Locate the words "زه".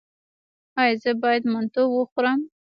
1.03-1.11